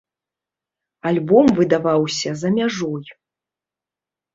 [1.11, 3.03] Альбом выдаваўся за мяжой.